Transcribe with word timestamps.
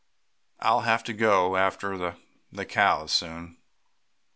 "I'll 0.59 0.81
have 0.81 1.03
to 1.03 1.13
go 1.13 1.55
after 1.55 2.15
the 2.51 2.65
cows 2.65 3.11
soon." 3.11 3.57